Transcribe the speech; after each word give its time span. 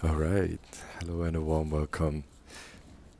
All 0.00 0.14
right. 0.14 0.60
Hello 1.00 1.22
and 1.22 1.34
a 1.34 1.40
warm 1.40 1.70
welcome 1.70 2.22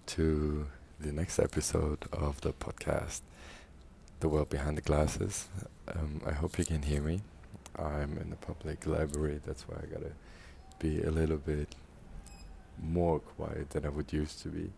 to 0.06 0.68
the 1.00 1.10
next 1.10 1.40
episode 1.40 2.04
of 2.12 2.40
the 2.42 2.52
podcast, 2.52 3.22
The 4.20 4.28
World 4.28 4.48
Behind 4.50 4.76
the 4.76 4.82
Glasses. 4.82 5.48
Um, 5.88 6.20
I 6.24 6.30
hope 6.30 6.56
you 6.56 6.64
can 6.64 6.82
hear 6.82 7.00
me. 7.00 7.22
I'm 7.76 8.16
in 8.18 8.30
the 8.30 8.36
public 8.36 8.86
library, 8.86 9.40
that's 9.44 9.68
why 9.68 9.78
I 9.82 9.86
gotta 9.86 10.12
be 10.78 11.02
a 11.02 11.10
little 11.10 11.38
bit 11.38 11.74
more 12.80 13.18
quiet 13.18 13.70
than 13.70 13.84
I 13.84 13.88
would 13.88 14.12
used 14.12 14.40
to 14.42 14.48
be. 14.48 14.70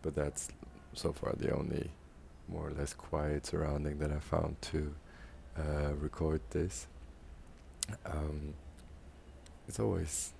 But 0.00 0.14
that's 0.14 0.48
so 0.94 1.12
far 1.12 1.34
the 1.36 1.54
only 1.54 1.90
more 2.48 2.68
or 2.68 2.72
less 2.72 2.94
quiet 2.94 3.44
surrounding 3.44 3.98
that 3.98 4.10
I 4.10 4.18
found 4.18 4.62
to 4.62 4.94
uh, 5.58 5.92
record 6.00 6.40
this. 6.50 6.86
Um, 8.06 8.54
it's 9.68 9.78
always, 9.78 10.32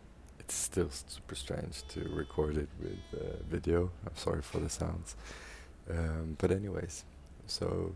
it's 0.44 0.54
still 0.54 0.90
super 0.90 1.34
strange 1.34 1.82
to 1.88 2.00
record 2.12 2.56
it 2.56 2.68
with 2.80 3.20
uh, 3.20 3.36
video. 3.48 3.90
I'm 4.06 4.16
sorry 4.16 4.42
for 4.42 4.58
the 4.58 4.68
sounds. 4.68 5.16
Um, 5.90 6.36
but 6.38 6.50
anyways, 6.50 7.04
so 7.46 7.94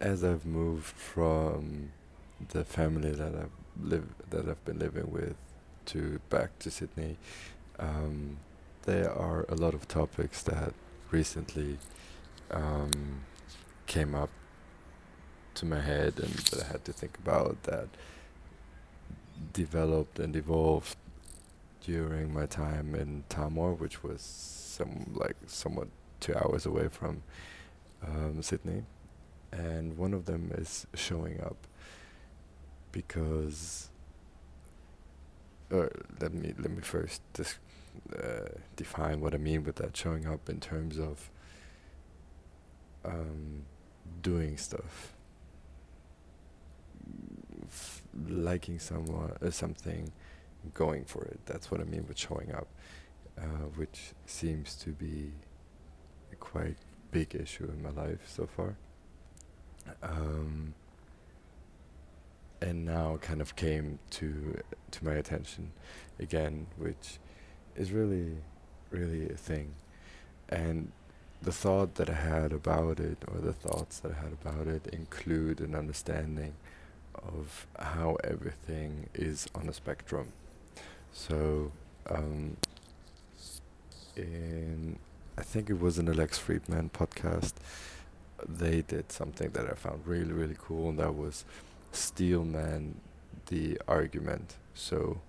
as 0.00 0.24
I've 0.24 0.44
moved 0.44 0.86
from 0.86 1.92
the 2.48 2.64
family 2.64 3.12
that 3.12 3.34
I've 3.34 3.50
live 3.80 4.06
that 4.30 4.48
I've 4.48 4.64
been 4.64 4.78
living 4.78 5.10
with 5.10 5.36
to 5.86 6.20
back 6.28 6.58
to 6.60 6.70
Sydney, 6.70 7.18
um, 7.78 8.38
there 8.82 9.12
are 9.12 9.46
a 9.48 9.54
lot 9.54 9.74
of 9.74 9.86
topics 9.86 10.42
that 10.42 10.74
recently 11.10 11.78
um, 12.50 13.20
came 13.86 14.14
up 14.14 14.30
to 15.54 15.66
my 15.66 15.80
head 15.80 16.14
and 16.18 16.34
that 16.50 16.64
I 16.64 16.72
had 16.72 16.84
to 16.86 16.92
think 16.92 17.16
about 17.18 17.62
that 17.64 17.88
developed 19.52 20.18
and 20.18 20.34
evolved 20.36 20.96
during 21.82 22.32
my 22.32 22.46
time 22.46 22.94
in 22.94 23.24
Tamworth, 23.28 23.80
which 23.80 24.02
was 24.02 24.20
some 24.20 25.12
like 25.14 25.36
somewhat 25.46 25.88
two 26.20 26.34
hours 26.34 26.66
away 26.66 26.88
from 26.88 27.22
um, 28.06 28.42
Sydney, 28.42 28.84
and 29.52 29.96
one 29.96 30.14
of 30.14 30.26
them 30.26 30.50
is 30.54 30.86
showing 30.94 31.40
up 31.40 31.56
because. 32.92 33.90
Uh, 35.72 35.88
let 36.20 36.32
me 36.32 36.52
let 36.58 36.70
me 36.70 36.82
first 36.82 37.22
dis- 37.32 37.58
uh, 38.16 38.48
define 38.76 39.20
what 39.20 39.34
I 39.34 39.38
mean 39.38 39.64
with 39.64 39.76
that 39.76 39.96
showing 39.96 40.26
up 40.26 40.48
in 40.48 40.60
terms 40.60 40.98
of 40.98 41.30
um, 43.04 43.64
doing 44.22 44.56
stuff, 44.56 45.14
liking 48.28 48.78
someone 48.78 49.32
uh, 49.42 49.50
something, 49.50 50.12
going 50.72 51.04
for 51.04 51.24
it. 51.24 51.40
That's 51.46 51.70
what 51.70 51.80
I 51.80 51.84
mean 51.84 52.06
with 52.06 52.18
showing 52.18 52.52
up, 52.52 52.68
uh, 53.38 53.66
which 53.76 54.12
seems 54.26 54.74
to 54.76 54.90
be 54.90 55.32
a 56.32 56.36
quite 56.36 56.76
big 57.10 57.34
issue 57.34 57.64
in 57.64 57.82
my 57.82 57.90
life 57.90 58.20
so 58.26 58.46
far. 58.46 58.76
Um, 60.02 60.74
and 62.62 62.84
now 62.84 63.18
kind 63.20 63.42
of 63.42 63.56
came 63.56 63.98
to 64.10 64.58
to 64.90 65.04
my 65.04 65.12
attention 65.12 65.72
again, 66.18 66.66
which 66.78 67.18
is 67.76 67.92
really, 67.92 68.36
really 68.90 69.28
a 69.28 69.36
thing. 69.36 69.74
And 70.48 70.92
the 71.42 71.52
thought 71.52 71.96
that 71.96 72.08
I 72.08 72.14
had 72.14 72.52
about 72.52 73.00
it, 73.00 73.18
or 73.28 73.40
the 73.40 73.52
thoughts 73.52 73.98
that 74.00 74.12
I 74.12 74.14
had 74.14 74.32
about 74.32 74.66
it, 74.66 74.86
include 74.86 75.60
an 75.60 75.74
understanding 75.74 76.54
of 77.16 77.66
how 77.78 78.16
everything 78.24 79.08
is 79.14 79.48
on 79.54 79.68
a 79.68 79.72
spectrum. 79.72 80.32
So, 81.12 81.72
um, 82.10 82.56
in 84.16 84.98
I 85.36 85.42
think 85.42 85.68
it 85.68 85.80
was 85.80 85.98
an 85.98 86.08
Alex 86.08 86.38
Fridman 86.38 86.90
podcast, 86.90 87.54
they 88.48 88.82
did 88.82 89.10
something 89.10 89.50
that 89.50 89.68
I 89.68 89.74
found 89.74 90.06
really, 90.06 90.32
really 90.32 90.56
cool, 90.58 90.90
and 90.90 90.98
that 90.98 91.14
was 91.14 91.44
steelman 91.92 93.00
the 93.46 93.80
argument. 93.88 94.54
So, 94.74 95.20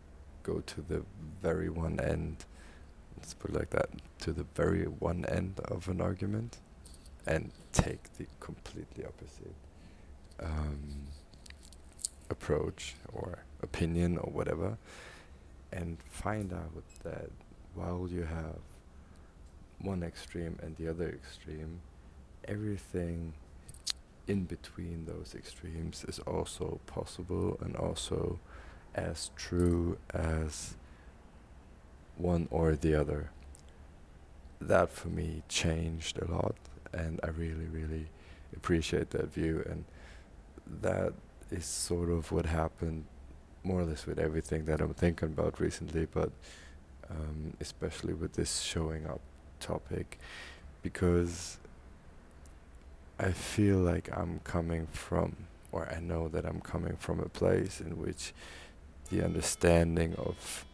go 0.43 0.59
to 0.59 0.81
the 0.81 1.03
very 1.41 1.69
one 1.69 1.99
end 1.99 2.45
let's 3.25 3.33
put 3.33 3.49
it 3.49 3.57
like 3.57 3.69
that, 3.71 3.89
to 4.19 4.31
the 4.31 4.45
very 4.53 4.83
one 4.83 5.25
end 5.25 5.59
of 5.65 5.87
an 5.87 5.99
argument 5.99 6.57
and 7.25 7.51
take 7.71 8.15
the 8.17 8.27
completely 8.39 9.03
opposite 9.03 9.55
um, 10.43 11.07
approach 12.29 12.95
or 13.13 13.39
opinion 13.61 14.17
or 14.17 14.31
whatever 14.31 14.77
and 15.71 15.97
find 16.09 16.53
out 16.53 16.83
that 17.03 17.29
while 17.73 18.07
you 18.09 18.23
have 18.23 18.59
one 19.79 20.03
extreme 20.03 20.57
and 20.61 20.75
the 20.77 20.87
other 20.87 21.09
extreme, 21.09 21.81
everything 22.47 23.33
in 24.27 24.45
between 24.45 25.05
those 25.05 25.35
extremes 25.35 26.05
is 26.07 26.19
also 26.19 26.79
possible 26.87 27.57
and 27.61 27.75
also 27.75 28.39
as 28.95 29.29
true 29.35 29.97
as 30.13 30.75
one 32.17 32.47
or 32.49 32.75
the 32.75 32.95
other. 32.95 33.29
That 34.61 34.89
for 34.89 35.09
me 35.09 35.43
changed 35.49 36.17
a 36.17 36.31
lot, 36.31 36.55
and 36.93 37.19
I 37.21 37.27
really, 37.27 37.65
really 37.65 38.07
appreciate 38.55 39.09
that 39.11 39.33
view. 39.33 39.63
And 39.69 39.83
that 40.81 41.13
is 41.51 41.65
sort 41.65 42.09
of 42.09 42.31
what 42.31 42.45
happened 42.45 43.05
more 43.63 43.81
or 43.81 43.85
less 43.85 44.05
with 44.05 44.19
everything 44.19 44.65
that 44.65 44.81
I'm 44.81 44.93
thinking 44.93 45.29
about 45.29 45.59
recently, 45.59 46.05
but 46.05 46.31
um, 47.09 47.53
especially 47.59 48.13
with 48.13 48.33
this 48.33 48.61
showing 48.61 49.07
up 49.07 49.21
topic, 49.59 50.19
because 50.81 51.57
I 53.19 53.31
feel 53.31 53.77
like 53.77 54.09
I'm 54.15 54.39
coming 54.43 54.87
from, 54.87 55.35
or 55.71 55.87
I 55.89 55.99
know 55.99 56.27
that 56.27 56.45
I'm 56.45 56.61
coming 56.61 56.97
from 56.97 57.19
a 57.19 57.29
place 57.29 57.79
in 57.79 57.97
which 57.97 58.33
the 59.09 59.23
understanding 59.23 60.15
of 60.15 60.65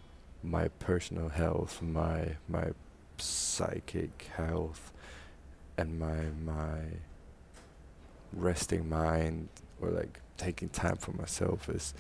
my 0.43 0.69
personal 0.79 1.29
health, 1.29 1.81
my 1.81 2.37
my 2.49 2.71
psychic 3.17 4.29
health, 4.35 4.91
and 5.77 5.99
my 5.99 6.29
my 6.43 6.79
resting 8.33 8.89
mind 8.89 9.49
or 9.81 9.89
like 9.89 10.19
taking 10.37 10.69
time 10.69 10.97
for 10.97 11.11
myself 11.11 11.69
is 11.69 11.93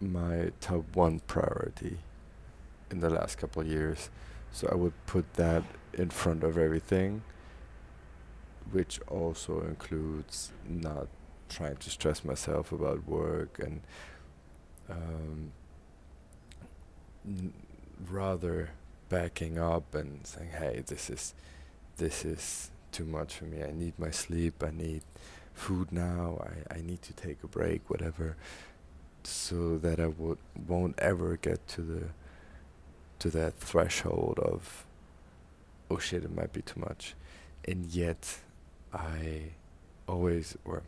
my 0.00 0.50
top 0.60 0.84
one 0.94 1.20
priority 1.20 1.98
in 2.90 3.00
the 3.00 3.10
last 3.10 3.38
couple 3.38 3.64
years. 3.64 4.10
So 4.50 4.68
I 4.70 4.74
would 4.74 4.92
put 5.06 5.34
that 5.34 5.62
in 5.94 6.10
front 6.10 6.42
of 6.44 6.58
everything, 6.58 7.22
which 8.70 9.00
also 9.08 9.60
includes 9.62 10.52
not 10.68 11.08
trying 11.48 11.76
to 11.76 11.90
stress 11.90 12.24
myself 12.24 12.72
about 12.72 13.06
work 13.06 13.58
and 13.58 13.80
um, 14.90 15.52
n- 17.26 17.52
rather 18.10 18.70
backing 19.08 19.58
up 19.58 19.94
and 19.94 20.26
saying, 20.26 20.50
"Hey, 20.50 20.82
this 20.86 21.10
is 21.10 21.34
this 21.96 22.24
is 22.24 22.70
too 22.90 23.04
much 23.04 23.34
for 23.36 23.44
me. 23.44 23.62
I 23.62 23.72
need 23.72 23.98
my 23.98 24.10
sleep. 24.10 24.62
I 24.62 24.70
need 24.70 25.02
food 25.54 25.92
now. 25.92 26.38
I, 26.42 26.76
I 26.78 26.80
need 26.82 27.02
to 27.02 27.12
take 27.12 27.42
a 27.42 27.48
break, 27.48 27.88
whatever, 27.90 28.36
so 29.24 29.78
that 29.78 30.00
I 30.00 30.06
would 30.06 30.38
won't 30.66 30.98
ever 30.98 31.36
get 31.36 31.66
to 31.68 31.82
the 31.82 32.02
to 33.20 33.30
that 33.30 33.54
threshold 33.58 34.38
of 34.40 34.84
oh 35.90 35.98
shit, 35.98 36.24
it 36.24 36.34
might 36.34 36.52
be 36.52 36.62
too 36.62 36.80
much, 36.80 37.14
and 37.66 37.86
yet 37.86 38.38
I 38.92 39.52
always 40.08 40.56
or 40.64 40.82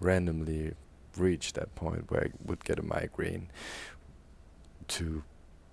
randomly 0.00 0.74
reach 1.16 1.54
that 1.54 1.74
point 1.74 2.10
where 2.10 2.24
I 2.24 2.28
would 2.44 2.64
get 2.64 2.78
a 2.78 2.82
migraine 2.82 3.48
to 4.88 5.22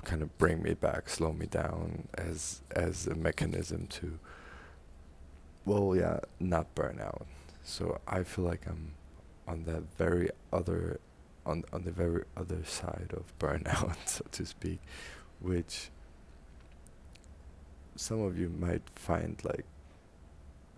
kind 0.03 0.21
of 0.21 0.37
bring 0.37 0.61
me 0.63 0.73
back, 0.73 1.09
slow 1.09 1.31
me 1.33 1.45
down 1.45 2.07
as 2.15 2.61
as 2.75 3.07
a 3.07 3.15
mechanism 3.15 3.87
to 3.87 4.19
well 5.65 5.95
yeah, 5.95 6.19
not 6.39 6.73
burn 6.75 6.99
out. 6.99 7.27
So 7.63 7.99
I 8.07 8.23
feel 8.23 8.45
like 8.45 8.67
I'm 8.67 8.93
on 9.47 9.63
that 9.65 9.83
very 9.97 10.29
other 10.51 10.99
on 11.45 11.63
on 11.73 11.83
the 11.83 11.91
very 11.91 12.23
other 12.37 12.63
side 12.65 13.13
of 13.13 13.37
burnout, 13.39 13.97
so 14.05 14.25
to 14.31 14.45
speak, 14.45 14.79
which 15.41 15.89
some 17.95 18.21
of 18.21 18.37
you 18.37 18.49
might 18.49 18.81
find 18.95 19.39
like 19.43 19.65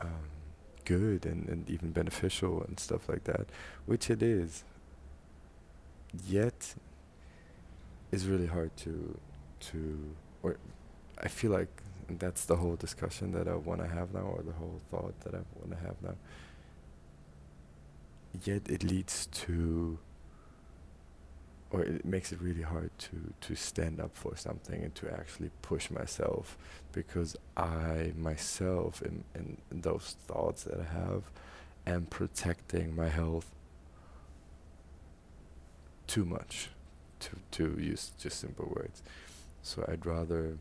um, 0.02 0.30
good 0.84 1.26
and, 1.26 1.48
and 1.48 1.70
even 1.70 1.92
beneficial 1.92 2.62
and 2.64 2.80
stuff 2.80 3.08
like 3.10 3.24
that, 3.26 3.48
which 3.86 4.10
it 4.10 4.22
is. 4.22 4.64
Yet 6.28 6.76
is 8.12 8.28
really 8.28 8.48
hard 8.48 8.76
to 8.78 9.18
to 9.60 10.16
or 10.44 10.58
I 11.22 11.28
feel 11.28 11.52
like 11.52 11.68
that's 12.08 12.46
the 12.46 12.56
whole 12.58 12.76
discussion 12.76 13.32
that 13.32 13.48
I 13.48 13.56
want 13.56 13.82
to 13.82 13.88
have 13.88 14.14
now 14.14 14.22
or 14.22 14.44
the 14.44 14.54
whole 14.54 14.80
thought 14.92 15.20
that 15.22 15.34
I 15.34 15.40
want 15.60 15.72
to 15.72 15.78
have 15.78 15.96
now. 16.02 16.16
Yet 18.44 18.64
it 18.70 18.84
leads 18.84 19.28
to 19.28 20.00
or 21.72 21.82
it 21.84 22.06
makes 22.06 22.32
it 22.32 22.42
really 22.42 22.62
hard 22.62 22.92
to 22.98 23.34
to 23.42 23.56
stand 23.56 24.00
up 24.00 24.16
for 24.16 24.36
something 24.36 24.82
and 24.84 24.96
to 24.96 25.12
actually 25.12 25.52
push 25.62 25.90
myself 25.90 26.58
because 26.92 27.36
I 27.58 28.14
myself 28.18 29.02
in 29.02 29.24
in, 29.34 29.58
those 29.72 30.16
thoughts 30.28 30.64
that 30.64 30.80
I 30.80 30.94
have 30.94 31.24
am 31.86 32.06
protecting 32.06 32.96
my 32.96 33.10
health 33.10 33.52
too 36.08 36.26
much 36.26 36.70
to 37.20 37.32
to 37.52 37.78
use 37.80 38.12
just 38.18 38.40
simple 38.40 38.72
words. 38.74 39.04
So 39.62 39.84
I'd 39.88 40.06
rather 40.06 40.58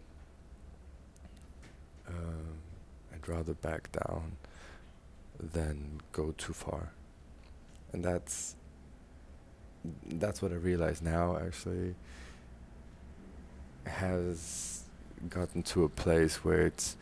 um, 2.09 2.59
I'd 3.13 3.29
rather 3.29 3.55
back 3.55 3.91
down 3.93 4.37
than 5.39 6.01
go 6.13 6.33
too 6.37 6.53
far 6.53 6.93
and 7.95 8.05
that's 8.05 8.57
that's 10.07 10.43
what 10.43 10.51
I 10.51 10.57
realize 10.57 11.01
now 11.01 11.37
actually 11.37 11.95
has 13.87 14.83
gotten 15.29 15.63
to 15.63 15.85
a 15.85 15.89
place 15.89 16.45
where 16.45 16.67
it's 16.67 16.97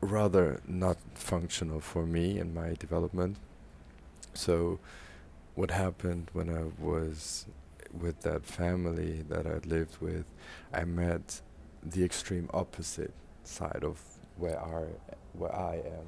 rather 0.00 0.60
not 0.66 0.96
functional 1.14 1.80
for 1.80 2.06
me 2.06 2.38
and 2.38 2.54
my 2.54 2.74
development. 2.74 3.36
So 4.34 4.78
what 5.54 5.70
happened 5.70 6.28
when 6.32 6.48
I 6.48 6.64
was 6.82 7.46
with 7.92 8.20
that 8.20 8.46
family 8.46 9.24
that 9.28 9.46
I 9.46 9.58
lived 9.66 9.96
with, 10.00 10.26
I 10.72 10.84
met 10.84 11.40
the 11.82 12.04
extreme 12.04 12.48
opposite 12.54 13.12
side 13.44 13.82
of 13.82 14.00
where 14.36 14.60
I 14.60 14.84
where 15.32 15.54
I 15.54 15.76
am, 15.76 16.06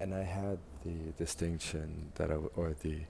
and 0.00 0.14
I 0.14 0.22
had 0.22 0.58
the 0.84 1.12
distinction 1.16 2.12
that 2.16 2.30
I 2.30 2.34
w- 2.34 2.50
or 2.56 2.74
the 2.82 3.00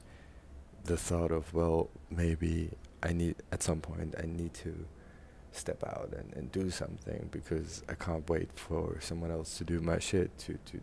the 0.85 0.97
thought 0.97 1.33
of 1.33 1.53
well 1.55 1.89
maybe 2.11 2.71
I 3.03 3.13
need 3.13 3.37
at 3.53 3.63
some 3.63 3.81
point 3.81 4.15
I 4.23 4.27
need 4.27 4.55
to 4.55 4.87
step 5.53 5.83
out 5.85 6.13
and, 6.17 6.33
and 6.35 6.53
do 6.53 6.71
something 6.71 7.29
because 7.31 7.83
I 7.89 7.95
can't 7.95 8.29
wait 8.29 8.51
for 8.55 8.99
someone 9.01 9.31
else 9.31 9.57
to 9.59 9.65
do 9.65 9.81
my 9.81 9.99
shit 9.99 10.37
to 10.39 10.59
to 10.67 10.81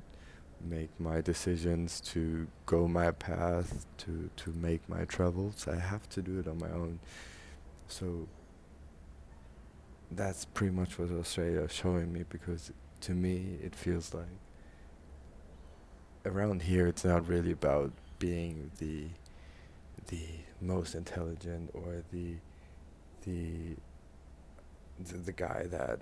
make 0.63 0.89
my 0.99 1.21
decisions 1.21 1.99
to 2.01 2.47
go 2.65 2.87
my 2.87 3.11
path 3.11 3.85
to 3.99 4.29
to 4.37 4.51
make 4.53 4.87
my 4.89 5.05
travels. 5.05 5.67
I 5.67 5.75
have 5.75 6.07
to 6.09 6.21
do 6.21 6.39
it 6.39 6.47
on 6.47 6.59
my 6.59 6.69
own. 6.71 6.99
So 7.87 8.27
that's 10.11 10.45
pretty 10.45 10.73
much 10.73 10.99
what 10.99 11.11
Australia 11.11 11.61
is 11.61 11.71
showing 11.73 12.11
me 12.13 12.23
because 12.29 12.71
to 13.01 13.13
me 13.13 13.57
it 13.63 13.75
feels 13.75 14.13
like 14.13 14.27
around 16.25 16.63
here 16.63 16.87
it's 16.87 17.03
not 17.03 17.27
really 17.27 17.51
about 17.51 17.91
being 18.19 18.71
the 18.79 19.05
the 20.07 20.23
most 20.59 20.93
intelligent 20.93 21.69
or 21.73 22.03
the 22.11 22.35
the 23.23 23.75
the, 24.99 25.17
the 25.17 25.31
guy 25.31 25.65
that 25.69 25.99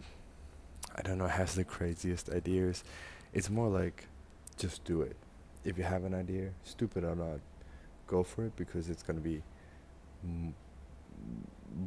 I 0.96 1.02
don't 1.02 1.18
know 1.18 1.28
has 1.28 1.56
the 1.56 1.64
craziest 1.64 2.30
ideas. 2.30 2.84
It's 3.34 3.50
more 3.50 3.70
like 3.70 4.08
just 4.58 4.84
do 4.84 5.02
it. 5.02 5.16
If 5.64 5.78
you 5.78 5.84
have 5.84 6.04
an 6.04 6.14
idea, 6.14 6.50
stupid 6.64 7.04
or 7.04 7.16
not, 7.16 7.40
go 8.08 8.24
for 8.24 8.46
it 8.46 8.56
because 8.56 8.90
it's 8.90 9.04
gonna 9.04 9.20
be 9.20 9.42
m- 10.24 10.54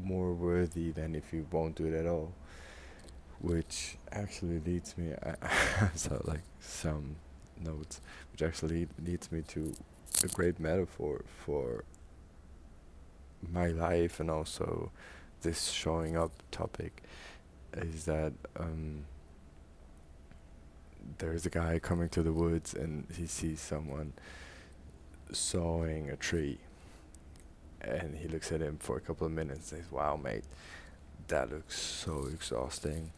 more 0.05 0.33
worthy 0.33 0.91
than 0.93 1.15
if 1.15 1.33
you 1.33 1.47
won't 1.51 1.75
do 1.75 1.87
it 1.87 1.95
at 1.95 2.07
all. 2.07 2.33
Which 3.41 3.97
actually 4.13 4.61
leads 4.61 4.97
me, 4.97 5.13
I 5.23 5.89
so 5.95 6.23
like 6.27 6.43
some 6.61 7.17
notes, 7.65 8.01
which 8.31 8.43
actually 8.43 8.89
leads 9.05 9.31
me 9.33 9.43
to 9.49 9.75
a 10.23 10.29
great 10.29 10.61
metaphor 10.61 11.25
for 11.45 11.85
my 13.51 13.69
life 13.69 14.21
and 14.21 14.31
also 14.31 14.91
this 15.43 15.71
showing 15.71 16.17
up 16.17 16.31
topic 16.51 17.03
is 17.77 18.05
that 18.05 18.33
um, 18.57 19.05
there's 21.19 21.47
a 21.47 21.51
guy 21.51 21.79
coming 21.79 22.09
to 22.11 22.23
the 22.23 22.33
woods 22.33 22.75
and 22.75 23.07
he 23.17 23.27
sees 23.27 23.61
someone 23.61 24.13
sawing 25.33 26.11
a 26.11 26.17
tree. 26.17 26.59
And 27.81 28.17
he 28.17 28.29
looks 28.29 28.53
at 28.53 28.61
him 28.61 28.79
for 28.79 28.97
a 28.97 29.01
couple 29.01 29.27
of 29.27 29.33
minutes 29.33 29.73
and 29.73 29.83
says 29.83 29.91
wow 29.91 30.17
mate 30.17 30.45
that 31.27 31.51
looks 31.51 31.81
so 31.81 32.29
exhausting. 32.33 33.11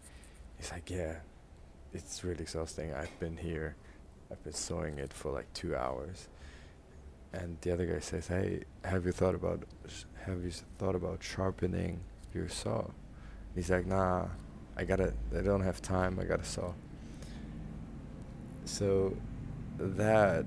He's 0.56 0.72
like 0.72 0.88
yeah 0.88 1.16
it's 1.92 2.24
really 2.24 2.42
exhausting. 2.42 2.94
I've 2.94 3.18
been 3.20 3.36
here 3.36 3.76
i've 4.34 4.44
been 4.44 4.52
sawing 4.52 4.98
it 4.98 5.12
for 5.12 5.30
like 5.30 5.52
two 5.54 5.76
hours 5.76 6.28
and 7.32 7.56
the 7.60 7.72
other 7.72 7.86
guy 7.86 8.00
says 8.00 8.26
hey 8.26 8.64
have 8.84 9.06
you 9.06 9.12
thought 9.12 9.34
about 9.34 9.62
sh- 9.88 10.04
have 10.26 10.42
you 10.42 10.50
thought 10.78 10.94
about 10.94 11.22
sharpening 11.22 12.00
your 12.34 12.48
saw? 12.48 12.84
He's 13.54 13.70
like, 13.70 13.86
nah, 13.86 14.26
I 14.76 14.84
gotta, 14.84 15.12
I 15.36 15.42
don't 15.42 15.62
have 15.62 15.80
time, 15.80 16.18
I 16.18 16.24
gotta 16.24 16.44
saw. 16.44 16.72
So 18.64 19.16
that 19.78 20.44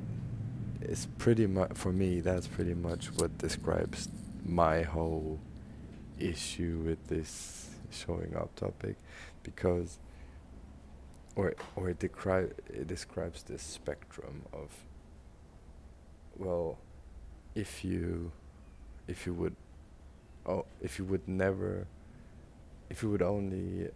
is 0.82 1.08
pretty 1.18 1.48
much, 1.48 1.74
for 1.74 1.92
me, 1.92 2.22
that's 2.22 2.48
pretty 2.48 2.74
much 2.74 3.08
what 3.18 3.38
describes 3.38 4.10
my 4.46 4.82
whole 4.82 5.40
issue 6.20 6.82
with 6.84 7.08
this 7.08 7.70
showing 7.92 8.36
up 8.36 8.54
topic 8.56 8.96
because 9.44 10.00
or 11.38 11.54
or 11.78 11.90
it, 11.90 12.00
decri- 12.00 12.52
it 12.68 12.88
describes 12.88 13.44
this 13.44 13.62
spectrum 13.62 14.44
of 14.52 14.70
well 16.36 16.78
if 17.56 17.86
you 17.86 18.32
if 19.08 19.26
you 19.26 19.34
would 19.34 19.56
oh, 20.48 20.66
if 20.82 20.98
you 20.98 21.06
would 21.06 21.28
never, 21.28 21.88
if 22.90 23.04
you 23.04 23.10
would 23.10 23.22
only 23.22 23.90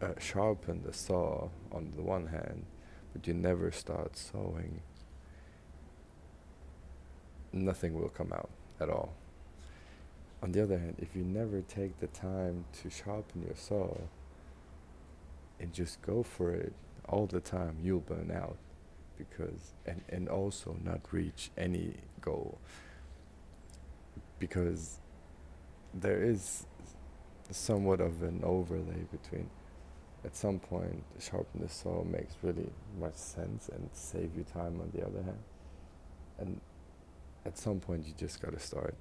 uh, 0.00 0.12
sharpen 0.18 0.82
the 0.84 0.92
saw 0.92 1.48
on 1.72 1.92
the 1.96 2.02
one 2.02 2.28
hand, 2.28 2.64
but 3.12 3.26
you 3.26 3.34
never 3.34 3.70
start 3.72 4.16
sawing, 4.16 4.80
nothing 7.52 7.94
will 8.00 8.08
come 8.08 8.32
out 8.32 8.50
at 8.80 8.88
all. 8.88 9.14
On 10.42 10.52
the 10.52 10.62
other 10.62 10.78
hand, 10.78 10.96
if 10.98 11.16
you 11.16 11.24
never 11.24 11.62
take 11.62 11.98
the 12.00 12.06
time 12.08 12.64
to 12.82 12.90
sharpen 12.90 13.42
your 13.42 13.56
saw 13.56 13.96
and 15.60 15.72
just 15.72 16.02
go 16.02 16.22
for 16.22 16.52
it 16.52 16.72
all 17.08 17.26
the 17.26 17.40
time, 17.40 17.76
you'll 17.82 18.00
burn 18.00 18.30
out 18.34 18.56
because 19.16 19.72
and 19.86 20.02
and 20.08 20.28
also 20.28 20.76
not 20.82 21.00
reach 21.12 21.50
any 21.56 21.94
goal. 22.20 22.58
Because 24.38 24.98
there 25.92 26.22
is 26.22 26.66
somewhat 27.50 28.00
of 28.00 28.22
an 28.22 28.40
overlay 28.42 29.04
between 29.12 29.48
at 30.24 30.34
some 30.34 30.58
point 30.58 31.04
sharpen 31.20 31.60
the 31.60 31.68
saw 31.68 32.02
makes 32.02 32.34
really 32.42 32.70
much 32.98 33.14
sense 33.14 33.68
and 33.68 33.88
save 33.92 34.30
you 34.36 34.44
time 34.44 34.80
on 34.80 34.90
the 34.94 35.06
other 35.06 35.22
hand. 35.22 35.42
And 36.38 36.60
at 37.44 37.58
some 37.58 37.80
point 37.80 38.06
you 38.06 38.14
just 38.16 38.40
got 38.40 38.52
to 38.52 38.60
start. 38.60 38.94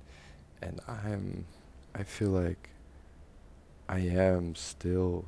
And 0.62 0.80
i'm 0.88 1.46
i 1.94 2.04
feel 2.04 2.30
like 2.30 2.70
i 3.90 4.00
am 4.00 4.56
still 4.56 5.26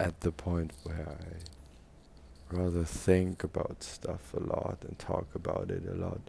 at 0.00 0.20
the 0.20 0.32
point 0.32 0.72
where 0.84 1.16
i 1.20 2.56
rather 2.56 2.84
think 2.84 3.44
about 3.44 3.82
stuff 3.82 4.32
a 4.34 4.40
lot 4.40 4.78
and 4.86 4.98
talk 4.98 5.26
about 5.34 5.70
it 5.70 5.82
a 5.86 5.94
lot 5.94 6.20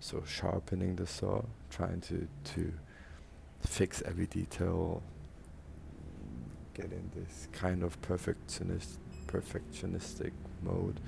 so 0.00 0.22
sharpening 0.26 0.96
the 0.96 1.06
saw, 1.06 1.42
trying 1.70 2.00
to 2.02 2.28
to 2.54 2.72
fix 3.60 4.02
every 4.02 4.26
detail, 4.26 5.02
get 6.74 6.92
in 6.92 7.10
this 7.14 7.48
kind 7.52 7.82
of 7.82 8.00
perfectionist 8.00 8.98
perfectionistic 9.26 10.32
mode. 10.62 11.00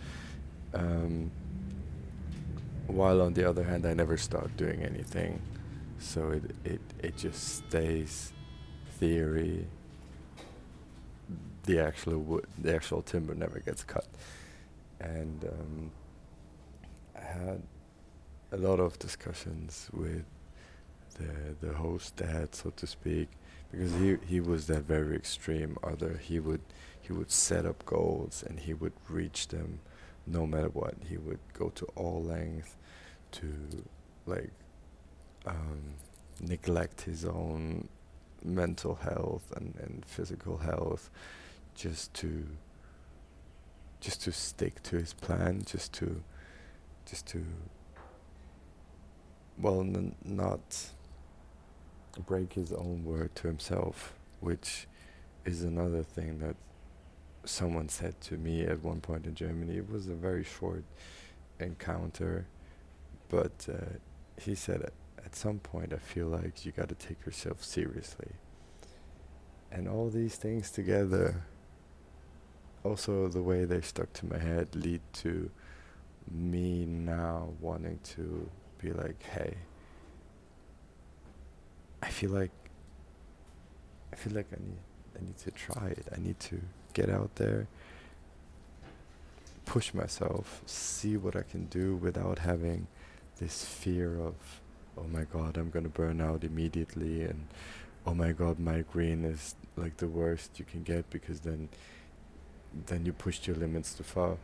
Um, 0.75 1.31
while 2.87 3.23
on 3.23 3.35
the 3.35 3.49
other 3.49 3.63
hand, 3.63 3.87
I 3.87 3.95
never 3.95 4.17
start 4.17 4.57
doing 4.57 4.83
anything, 4.83 5.41
so 5.99 6.31
it 6.31 6.51
it 6.65 6.81
it 7.03 7.17
just 7.17 7.59
stays 7.59 8.33
theory. 8.99 9.67
The 11.71 11.79
actual 11.79 12.19
wood, 12.19 12.47
the 12.59 12.75
actual 12.75 13.01
timber 13.01 13.33
never 13.33 13.61
gets 13.61 13.85
cut, 13.85 14.09
and 15.01 15.45
um, 15.45 15.93
I 17.17 17.21
had 17.21 17.63
a 18.51 18.57
lot 18.57 18.81
of 18.81 18.99
discussions 18.99 19.89
with 19.93 20.25
the 21.15 21.55
the 21.65 21.73
host 21.75 22.17
dad, 22.17 22.57
so 22.57 22.71
to 22.71 22.87
speak, 22.89 23.29
because 23.71 23.93
he 23.95 24.17
he 24.27 24.41
was 24.41 24.67
that 24.67 24.83
very 24.83 25.15
extreme 25.15 25.77
other. 25.85 26.19
He 26.21 26.41
would 26.41 26.63
he 27.01 27.13
would 27.13 27.31
set 27.31 27.65
up 27.65 27.87
goals 27.87 28.43
and 28.49 28.59
he 28.59 28.75
would 28.75 28.95
reach 29.09 29.47
them, 29.47 29.79
no 30.27 30.49
matter 30.49 30.71
what. 30.71 30.95
He 31.09 31.19
would 31.19 31.39
go 31.53 31.69
to 31.69 31.85
all 31.95 32.21
length 32.25 32.77
to 33.33 33.47
like 34.27 34.51
um, 35.47 35.83
neglect 36.41 37.03
his 37.03 37.25
own 37.25 37.89
mental 38.43 38.97
health 38.97 39.53
and, 39.57 39.77
and 39.85 40.05
physical 40.05 40.59
health 40.59 41.11
just 41.75 42.13
to 42.15 42.47
just 44.01 44.23
to 44.23 44.33
stick 44.33 44.83
to 44.83 44.97
his 44.97 45.13
plan 45.13 45.63
just 45.67 45.93
to 45.93 46.23
just 47.05 47.27
to 47.27 47.45
well, 49.61 49.81
n- 49.81 50.15
not 50.25 50.91
break 52.27 52.55
his 52.55 52.73
own 52.73 53.05
word 53.05 53.35
to 53.37 53.47
himself, 53.47 54.15
which 54.41 54.87
is 55.45 55.63
another 55.63 56.03
thing 56.03 56.39
that 56.39 56.57
someone 57.45 57.89
said 57.89 58.21
to 58.23 58.37
me 58.37 58.63
at 58.63 58.83
one 58.83 59.01
point 59.01 59.27
in 59.27 59.35
Germany. 59.35 59.77
It 59.77 59.91
was 59.91 60.09
a 60.09 60.15
very 60.15 60.45
short 60.45 60.85
encounter, 61.59 62.47
but 63.29 63.67
uh, 63.71 63.97
he 64.41 64.55
said 64.55 64.91
at 65.25 65.37
some 65.37 65.59
point 65.59 65.93
I 65.93 65.99
feel 65.99 66.27
like 66.27 66.65
you 66.65 66.73
got 66.73 66.89
to 66.89 66.95
take 66.95 67.25
yourself 67.25 67.63
seriously. 67.63 68.33
And 69.71 69.89
all 69.89 70.09
these 70.09 70.37
things 70.37 70.71
together, 70.71 71.45
also 72.85 73.29
the 73.29 73.43
way 73.43 73.65
they 73.65 73.81
stuck 73.81 74.13
to 74.15 74.27
my 74.27 74.39
head, 74.39 74.75
lead 74.75 75.01
to 75.13 75.51
me 76.31 76.85
now 76.85 77.49
wanting 77.61 77.99
to 78.05 78.49
be 78.81 78.93
like, 78.93 79.23
hey, 79.23 79.55
I 82.03 82.09
feel 82.09 82.31
like 82.31 82.51
I 84.13 84.17
feel 84.17 84.33
like 84.35 84.47
I 84.53 84.57
need 84.57 84.79
I 85.17 85.25
need 85.25 85.39
to 85.39 85.51
try 85.51 85.89
it. 85.89 86.07
I 86.17 86.21
need 86.21 86.41
to 86.41 86.61
get 86.93 87.11
out 87.11 87.35
there, 87.37 87.67
push 89.67 89.93
myself, 89.93 90.63
see 90.67 91.17
what 91.17 91.37
I 91.37 91.43
can 91.43 91.67
do 91.67 91.97
without 91.97 92.41
having 92.41 92.87
this 93.39 93.65
fear 93.65 94.19
of 94.19 94.35
oh 94.99 95.05
my 95.05 95.25
god, 95.25 95.57
I'm 95.57 95.71
gonna 95.71 95.89
burn 95.89 96.21
out 96.21 96.45
immediately 96.45 97.23
and 97.23 97.47
oh 98.07 98.15
my 98.15 98.33
god, 98.33 98.59
migraine 98.59 99.25
is 99.25 99.55
like 99.77 99.99
the 99.99 100.09
worst 100.09 100.59
you 100.59 100.65
can 100.65 100.83
get 100.83 101.09
because 101.11 101.41
then 101.41 101.69
then 102.87 103.07
you 103.07 103.13
pushed 103.13 103.47
your 103.47 103.57
limits 103.57 103.95
too 103.95 104.05
far. 104.05 104.37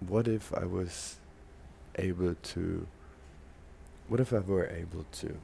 What 0.00 0.28
if 0.28 0.52
I 0.54 0.64
was 0.64 1.16
able 1.96 2.34
to 2.34 2.86
what 4.08 4.20
if 4.20 4.32
I 4.32 4.40
were 4.40 4.66
able 4.66 5.06
to 5.12 5.36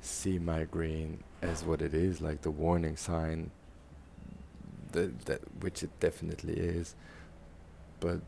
see 0.00 0.38
migraine 0.38 1.24
as 1.42 1.64
what 1.64 1.82
it 1.82 1.94
is, 1.94 2.20
like 2.20 2.42
the 2.42 2.50
warning 2.50 2.96
sign 2.96 3.50
that 4.92 5.24
that 5.26 5.40
which 5.60 5.82
it 5.82 5.90
definitely 5.98 6.54
is, 6.54 6.94
but 8.00 8.20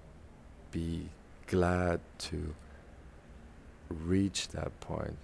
be 0.73 1.09
glad 1.47 2.01
to 2.19 2.55
reach 3.89 4.49
that 4.49 4.79
point 4.81 5.19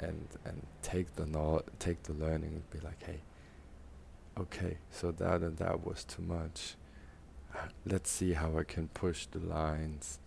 and 0.00 0.26
and 0.44 0.66
take 0.82 1.14
the 1.16 1.26
no- 1.26 1.62
take 1.78 2.02
the 2.04 2.14
learning 2.14 2.50
and 2.54 2.70
be 2.70 2.78
like, 2.80 3.02
hey, 3.04 3.20
okay, 4.38 4.78
so 4.90 5.12
that 5.12 5.42
and 5.42 5.56
that 5.58 5.86
was 5.86 6.04
too 6.04 6.22
much. 6.22 6.74
Let's 7.86 8.10
see 8.10 8.32
how 8.32 8.58
I 8.58 8.64
can 8.64 8.88
push 8.88 9.26
the 9.26 9.40
lines 9.40 10.18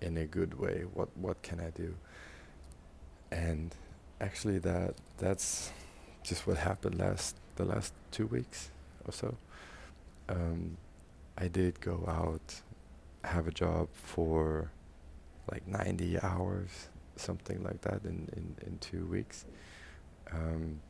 in 0.00 0.16
a 0.16 0.24
good 0.24 0.58
way. 0.58 0.84
What 0.92 1.16
what 1.16 1.42
can 1.42 1.60
I 1.60 1.70
do? 1.70 1.94
And 3.30 3.74
actually, 4.20 4.58
that 4.60 4.94
that's 5.18 5.72
just 6.22 6.46
what 6.46 6.58
happened 6.58 6.98
last 6.98 7.36
the 7.56 7.64
last 7.64 7.92
two 8.10 8.26
weeks 8.26 8.70
or 9.06 9.12
so. 9.12 9.36
Um, 10.28 10.76
I 11.36 11.48
did 11.48 11.80
go 11.80 12.04
out, 12.06 12.62
have 13.24 13.46
a 13.48 13.50
job 13.50 13.88
for 13.92 14.70
like 15.50 15.66
90 15.66 16.20
hours, 16.20 16.88
something 17.16 17.62
like 17.62 17.80
that, 17.82 18.04
in, 18.04 18.28
in, 18.36 18.56
in 18.66 18.78
two 18.78 19.04
weeks, 19.06 19.44
um, 20.32 20.80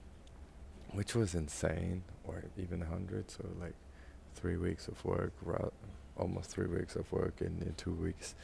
which 0.95 1.15
was 1.15 1.35
insane, 1.35 2.03
or 2.25 2.45
even 2.57 2.81
100, 2.81 3.31
so 3.31 3.45
like 3.61 3.75
three 4.35 4.57
weeks 4.57 4.89
of 4.89 5.05
work, 5.05 5.33
almost 6.17 6.51
three 6.51 6.67
weeks 6.67 6.97
of 6.97 7.11
work 7.13 7.41
in, 7.41 7.63
in 7.63 7.75
two 7.77 7.93
weeks. 7.93 8.35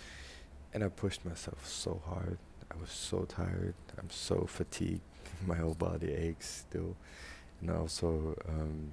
And 0.74 0.84
I 0.84 0.88
pushed 0.88 1.24
myself 1.24 1.66
so 1.66 2.00
hard. 2.06 2.38
I 2.70 2.80
was 2.80 2.90
so 2.90 3.24
tired. 3.24 3.74
I'm 3.98 4.10
so 4.10 4.46
fatigued. 4.48 5.00
My 5.46 5.56
whole 5.56 5.74
body 5.74 6.12
aches 6.12 6.64
still. 6.68 6.96
And 7.60 7.70
also, 7.70 8.36
um, 8.48 8.92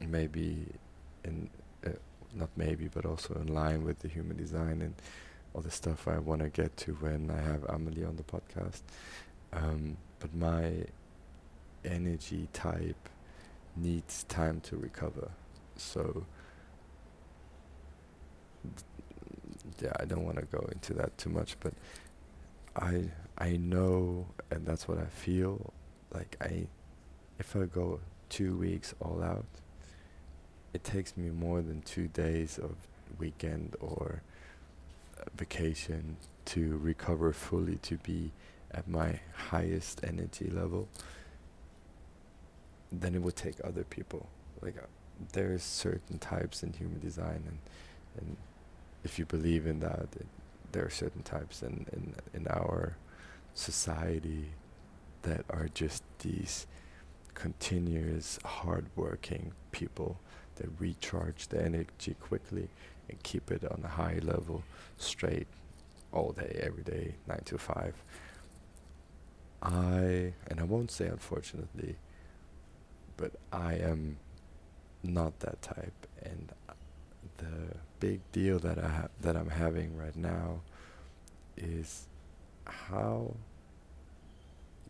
maybe 0.00 0.66
in, 1.24 1.50
uh, 1.86 1.90
not 2.34 2.48
maybe, 2.56 2.88
but 2.92 3.04
also 3.04 3.34
in 3.34 3.48
line 3.48 3.84
with 3.84 4.00
the 4.00 4.08
human 4.08 4.36
design 4.36 4.82
and 4.82 4.94
all 5.54 5.60
the 5.60 5.70
stuff 5.70 6.08
I 6.08 6.18
want 6.18 6.40
to 6.42 6.48
get 6.48 6.76
to 6.78 6.92
when 6.94 7.30
I 7.30 7.40
have 7.40 7.64
Amelie 7.64 8.04
on 8.04 8.16
the 8.16 8.22
podcast. 8.22 8.82
Um, 9.52 9.98
but 10.18 10.34
my 10.34 10.86
energy 11.84 12.48
type 12.52 13.08
needs 13.76 14.24
time 14.24 14.60
to 14.60 14.76
recover. 14.76 15.30
So, 15.76 16.26
yeah, 19.80 19.92
I 19.98 20.04
don't 20.04 20.24
want 20.24 20.36
to 20.36 20.44
go 20.44 20.68
into 20.72 20.94
that 20.94 21.16
too 21.18 21.30
much, 21.30 21.56
but 21.60 21.72
I 22.76 23.10
I 23.38 23.56
know, 23.56 24.26
and 24.50 24.66
that's 24.66 24.86
what 24.86 24.98
I 24.98 25.06
feel. 25.06 25.72
Like 26.12 26.36
I, 26.40 26.66
if 27.38 27.56
I 27.56 27.64
go 27.64 28.00
two 28.28 28.56
weeks 28.56 28.94
all 29.00 29.22
out, 29.22 29.46
it 30.72 30.84
takes 30.84 31.16
me 31.16 31.30
more 31.30 31.62
than 31.62 31.82
two 31.82 32.08
days 32.08 32.58
of 32.58 32.76
weekend 33.18 33.76
or 33.80 34.22
vacation 35.36 36.16
to 36.44 36.78
recover 36.78 37.32
fully 37.32 37.76
to 37.76 37.96
be 37.98 38.32
at 38.72 38.88
my 38.88 39.20
highest 39.34 40.00
energy 40.04 40.50
level 40.50 40.88
then 43.00 43.14
it 43.14 43.22
would 43.22 43.36
take 43.36 43.56
other 43.64 43.84
people 43.84 44.28
like 44.60 44.76
uh, 44.78 44.86
there's 45.32 45.62
certain 45.62 46.18
types 46.18 46.62
in 46.62 46.72
human 46.72 47.00
design 47.00 47.42
and 47.46 47.58
and 48.18 48.36
if 49.04 49.18
you 49.18 49.24
believe 49.24 49.66
in 49.66 49.80
that 49.80 50.08
it, 50.16 50.26
there 50.72 50.84
are 50.84 50.90
certain 50.90 51.22
types 51.22 51.62
in, 51.62 51.86
in 51.92 52.14
in 52.34 52.46
our 52.48 52.96
society 53.54 54.50
that 55.22 55.44
are 55.50 55.68
just 55.74 56.02
these 56.20 56.66
continuous 57.34 58.38
hardworking 58.44 59.52
people 59.70 60.18
that 60.56 60.68
recharge 60.78 61.48
the 61.48 61.62
energy 61.62 62.14
quickly 62.20 62.68
and 63.08 63.22
keep 63.22 63.50
it 63.50 63.64
on 63.64 63.82
a 63.84 63.88
high 63.88 64.18
level 64.22 64.62
straight 64.98 65.46
all 66.12 66.32
day, 66.32 66.60
every 66.62 66.82
day, 66.82 67.14
nine 67.26 67.42
to 67.44 67.58
five. 67.58 67.94
I, 69.62 70.34
and 70.48 70.60
I 70.60 70.64
won't 70.64 70.90
say 70.90 71.06
unfortunately, 71.06 71.96
but 73.16 73.32
I 73.52 73.74
am 73.74 74.18
not 75.02 75.40
that 75.40 75.62
type. 75.62 76.06
And 76.22 76.52
the 77.38 77.76
big 78.00 78.20
deal 78.32 78.58
that 78.60 78.78
I 78.78 78.88
ha- 78.88 79.08
that 79.20 79.36
I'm 79.36 79.50
having 79.50 79.96
right 79.96 80.16
now 80.16 80.60
is 81.56 82.06
how 82.66 83.34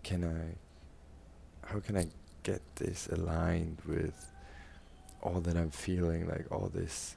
can 0.02 0.24
I 0.24 1.68
how 1.68 1.80
can 1.80 1.96
I 1.96 2.06
get 2.42 2.60
this 2.76 3.06
aligned 3.08 3.78
with 3.86 4.30
all 5.22 5.40
that 5.40 5.56
I'm 5.56 5.70
feeling 5.70 6.28
like 6.28 6.46
all 6.50 6.70
this 6.72 7.16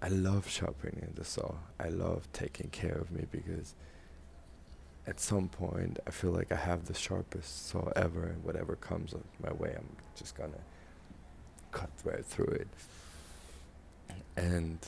I 0.00 0.08
love 0.08 0.48
sharpening 0.48 1.12
the 1.14 1.24
saw. 1.24 1.54
I 1.80 1.88
love 1.88 2.28
taking 2.32 2.68
care 2.70 2.96
of 2.96 3.10
me 3.10 3.24
because 3.30 3.74
at 5.06 5.20
some 5.20 5.48
point 5.48 5.98
I 6.06 6.10
feel 6.10 6.32
like 6.32 6.50
I 6.50 6.56
have 6.56 6.86
the 6.86 6.94
sharpest 6.94 7.68
saw 7.68 7.90
ever, 7.96 8.24
and 8.24 8.44
whatever 8.44 8.76
comes 8.76 9.14
my 9.42 9.52
way, 9.52 9.74
I'm 9.76 9.88
just 10.16 10.36
gonna 10.36 10.64
cut 11.72 11.90
right 12.04 12.24
through 12.24 12.46
it. 12.46 12.68
And 14.36 14.78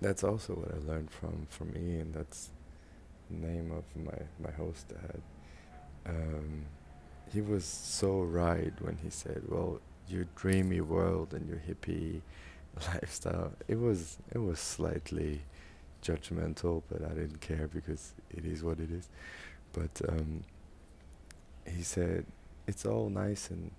that's 0.00 0.24
also 0.24 0.54
what 0.54 0.72
I 0.74 0.78
learned 0.90 1.10
from 1.10 1.46
from 1.50 1.74
Ian. 1.76 2.12
That's 2.12 2.50
the 3.30 3.46
name 3.46 3.72
of 3.72 3.84
my 3.96 4.18
my 4.42 4.50
host 4.52 4.88
dad. 4.88 5.22
Um, 6.06 6.66
he 7.32 7.40
was 7.40 7.64
so 7.64 8.22
right 8.22 8.72
when 8.80 8.96
he 8.96 9.10
said, 9.10 9.42
"Well, 9.48 9.80
your 10.08 10.24
dreamy 10.34 10.80
world 10.80 11.34
and 11.34 11.48
your 11.48 11.58
hippie." 11.58 12.22
lifestyle. 12.94 13.52
It 13.68 13.78
was 13.78 14.18
it 14.32 14.38
was 14.38 14.58
slightly 14.58 15.42
judgmental, 16.02 16.82
but 16.90 17.02
I 17.04 17.14
didn't 17.14 17.40
care 17.40 17.68
because 17.68 18.12
it 18.30 18.44
is 18.44 18.62
what 18.62 18.78
it 18.80 18.90
is. 18.90 19.08
But 19.72 20.00
um, 20.08 20.44
he 21.66 21.82
said 21.82 22.26
it's 22.66 22.84
all 22.84 23.08
nice 23.08 23.50
and 23.50 23.70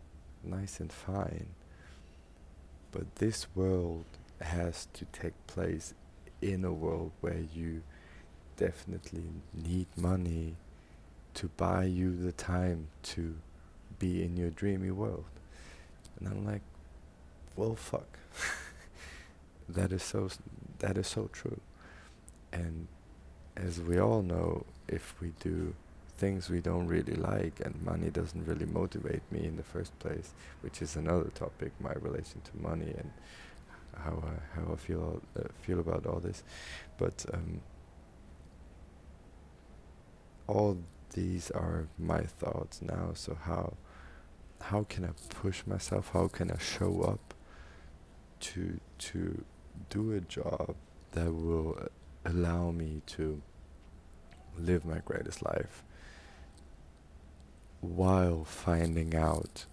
nice 0.43 0.79
and 0.79 0.91
fine, 0.91 1.47
but 2.91 3.15
this 3.15 3.47
world 3.55 4.05
has 4.41 4.87
to 4.93 5.05
take 5.05 5.33
place 5.47 5.93
in 6.41 6.65
a 6.65 6.71
world 6.71 7.11
where 7.21 7.43
you 7.53 7.83
definitely 8.57 9.23
need 9.53 9.87
money 9.95 10.55
to 11.33 11.47
buy 11.57 11.83
you 11.83 12.15
the 12.15 12.31
time 12.31 12.87
to 13.03 13.35
be 13.99 14.23
in 14.23 14.35
your 14.35 14.49
dreamy 14.49 14.91
world. 14.91 15.25
And 16.19 16.27
I'm 16.27 16.45
like, 16.45 16.61
well, 17.55 17.75
fuck. 17.75 18.17
that 19.69 19.91
is 19.91 20.03
so 20.03 20.29
that 20.79 20.97
is 20.97 21.07
so 21.07 21.29
true 21.31 21.61
and 22.51 22.87
as 23.55 23.81
we 23.81 23.99
all 23.99 24.21
know 24.21 24.65
if 24.87 25.15
we 25.21 25.33
do 25.39 25.73
things 26.17 26.49
we 26.49 26.61
don't 26.61 26.87
really 26.87 27.15
like 27.15 27.59
and 27.63 27.81
money 27.83 28.09
doesn't 28.09 28.45
really 28.45 28.65
motivate 28.65 29.23
me 29.31 29.43
in 29.45 29.55
the 29.57 29.63
first 29.63 29.97
place 29.99 30.33
which 30.61 30.81
is 30.81 30.95
another 30.95 31.29
topic 31.33 31.71
my 31.79 31.93
relation 31.93 32.41
to 32.41 32.51
money 32.61 32.93
and 32.97 33.11
how 33.97 34.23
I, 34.23 34.59
how 34.59 34.73
I 34.73 34.75
feel 34.75 35.21
uh, 35.37 35.47
feel 35.61 35.79
about 35.79 36.05
all 36.05 36.19
this 36.19 36.43
but 36.97 37.25
um, 37.33 37.61
all 40.47 40.77
these 41.13 41.51
are 41.51 41.87
my 41.97 42.21
thoughts 42.21 42.81
now. 42.81 43.11
So 43.13 43.37
how 43.41 43.73
how 44.61 44.83
can 44.83 45.05
I 45.05 45.09
push 45.29 45.65
myself? 45.65 46.11
How 46.13 46.27
can 46.27 46.51
I 46.51 46.57
show 46.57 47.01
up 47.01 47.33
to 48.41 48.79
to 48.99 49.43
do 49.89 50.13
a 50.13 50.21
job 50.21 50.75
that 51.11 51.33
will 51.33 51.77
uh, 51.79 51.85
allow 52.25 52.71
me 52.71 53.01
to 53.07 53.41
live 54.57 54.85
my 54.85 54.99
greatest 54.99 55.43
life 55.43 55.83
while 57.79 58.43
finding 58.43 59.15
out 59.15 59.65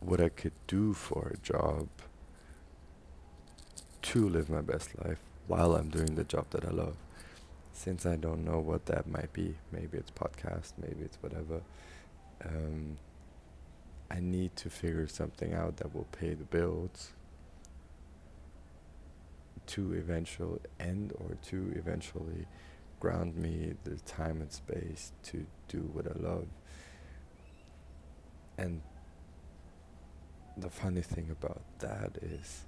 what 0.00 0.20
I 0.20 0.28
could 0.28 0.52
do 0.66 0.92
for 0.92 1.32
a 1.34 1.36
job 1.38 1.88
to 4.02 4.28
live 4.28 4.50
my 4.50 4.60
best 4.60 4.90
life 5.04 5.20
while 5.46 5.76
I'm 5.76 5.88
doing 5.88 6.16
the 6.16 6.24
job 6.24 6.46
that 6.50 6.64
I 6.64 6.70
love. 6.70 6.96
Since 7.72 8.04
I 8.04 8.16
don't 8.16 8.44
know 8.44 8.58
what 8.58 8.86
that 8.86 9.06
might 9.06 9.32
be, 9.32 9.54
maybe 9.70 9.98
it's 9.98 10.10
podcast, 10.10 10.72
maybe 10.80 11.02
it's 11.04 11.16
whatever. 11.20 11.62
Um, 12.44 12.98
I 14.10 14.20
need 14.20 14.56
to 14.56 14.70
figure 14.70 15.06
something 15.06 15.54
out 15.54 15.76
that 15.78 15.94
will 15.94 16.08
pay 16.12 16.34
the 16.34 16.44
bills 16.44 17.12
to 19.72 19.92
eventually 19.94 20.60
end 20.80 21.12
or 21.18 21.36
to 21.42 21.72
eventually 21.76 22.46
ground 23.00 23.36
me 23.36 23.74
the 23.84 23.96
time 24.00 24.40
and 24.40 24.52
space 24.52 25.12
to 25.22 25.46
do 25.68 25.78
what 25.92 26.06
I 26.06 26.18
love. 26.18 26.46
And 28.58 28.82
the 30.56 30.70
funny 30.70 31.00
thing 31.00 31.28
about 31.30 31.62
that 31.78 32.18
is 32.20 32.64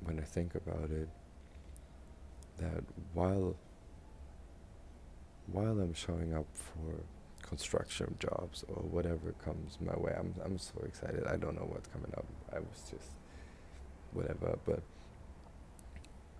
when 0.00 0.18
I 0.18 0.22
think 0.22 0.54
about 0.54 0.90
it 0.90 1.08
that 2.58 2.84
while 3.12 3.56
while 5.52 5.80
I'm 5.80 5.92
showing 5.92 6.34
up 6.34 6.46
for 6.54 7.04
construction 7.42 8.16
jobs 8.18 8.64
or 8.68 8.82
whatever 8.82 9.32
comes 9.44 9.78
my 9.80 9.96
way. 9.96 10.14
I'm 10.18 10.34
I'm 10.44 10.58
so 10.58 10.82
excited. 10.86 11.26
I 11.26 11.36
don't 11.36 11.56
know 11.56 11.68
what's 11.70 11.88
coming 11.88 12.12
up. 12.16 12.24
I 12.52 12.60
was 12.60 12.90
just 12.90 13.10
whatever, 14.12 14.58
but 14.64 14.82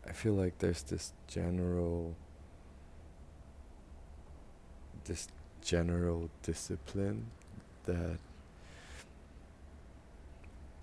I 0.06 0.12
feel 0.12 0.34
like 0.34 0.58
there's 0.58 0.82
this 0.82 1.12
general 1.26 2.14
this 5.04 5.28
general 5.62 6.30
discipline 6.42 7.26
that 7.84 8.18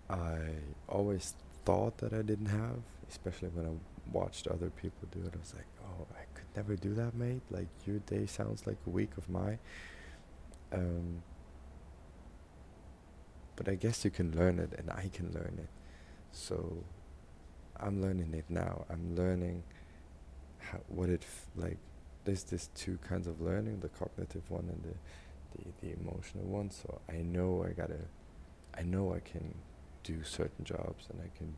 I 0.09 0.37
always 0.87 1.33
thought 1.65 1.97
that 1.99 2.13
I 2.13 2.21
didn't 2.21 2.47
have, 2.47 2.79
especially 3.09 3.49
when 3.49 3.65
I 3.65 3.71
watched 4.11 4.47
other 4.47 4.69
people 4.69 5.07
do 5.11 5.19
it. 5.21 5.33
I 5.33 5.39
was 5.39 5.53
like, 5.55 5.65
"Oh, 5.83 6.05
I 6.13 6.25
could 6.35 6.47
never 6.55 6.75
do 6.75 6.93
that, 6.95 7.15
mate. 7.15 7.41
Like 7.49 7.67
your 7.85 7.99
day 7.99 8.25
sounds 8.25 8.67
like 8.67 8.77
a 8.85 8.89
week 8.89 9.17
of 9.17 9.29
my." 9.29 9.57
Um, 10.71 11.23
but 13.55 13.67
I 13.69 13.75
guess 13.75 14.03
you 14.05 14.11
can 14.11 14.35
learn 14.35 14.59
it, 14.59 14.73
and 14.77 14.89
I 14.91 15.09
can 15.13 15.31
learn 15.31 15.57
it. 15.59 15.69
So 16.31 16.83
I'm 17.81 18.01
learning 18.01 18.33
it 18.33 18.45
now. 18.49 18.85
I'm 18.89 19.15
learning 19.15 19.63
how, 20.59 20.79
what 20.87 21.09
it 21.09 21.23
f- 21.23 21.45
like. 21.55 21.77
There's 22.23 22.43
this 22.43 22.69
two 22.75 22.97
kinds 23.07 23.27
of 23.27 23.41
learning: 23.41 23.79
the 23.79 23.89
cognitive 23.89 24.43
one 24.49 24.69
and 24.69 24.83
the, 24.83 25.63
the 25.63 25.87
the 25.87 25.99
emotional 26.01 26.45
one. 26.45 26.71
So 26.71 27.01
I 27.09 27.17
know 27.17 27.65
I 27.67 27.71
gotta, 27.73 27.99
I 28.77 28.83
know 28.83 29.13
I 29.13 29.19
can 29.19 29.55
do 30.03 30.23
certain 30.23 30.65
jobs, 30.65 31.07
and 31.09 31.19
I 31.21 31.37
can 31.37 31.55